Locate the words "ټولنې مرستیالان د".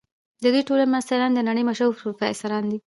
0.67-1.39